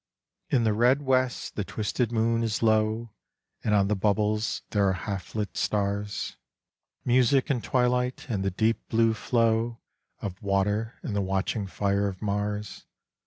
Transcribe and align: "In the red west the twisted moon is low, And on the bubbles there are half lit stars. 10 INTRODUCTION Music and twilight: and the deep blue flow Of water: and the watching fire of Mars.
"In 0.49 0.63
the 0.63 0.73
red 0.73 1.03
west 1.03 1.53
the 1.55 1.63
twisted 1.63 2.11
moon 2.11 2.41
is 2.41 2.63
low, 2.63 3.13
And 3.63 3.75
on 3.75 3.87
the 3.87 3.95
bubbles 3.95 4.63
there 4.71 4.87
are 4.87 4.93
half 4.93 5.35
lit 5.35 5.55
stars. 5.55 6.37
10 7.03 7.13
INTRODUCTION 7.13 7.13
Music 7.13 7.49
and 7.51 7.63
twilight: 7.63 8.25
and 8.27 8.43
the 8.43 8.49
deep 8.49 8.79
blue 8.89 9.13
flow 9.13 9.79
Of 10.19 10.41
water: 10.41 10.95
and 11.03 11.15
the 11.15 11.21
watching 11.21 11.67
fire 11.67 12.07
of 12.07 12.19
Mars. 12.19 12.87